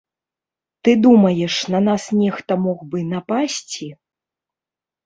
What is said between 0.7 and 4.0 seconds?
Ты думаеш, на нас нехта мог бы напасці?